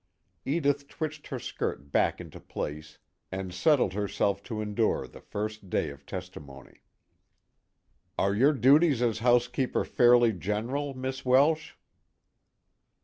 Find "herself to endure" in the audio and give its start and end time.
3.93-5.05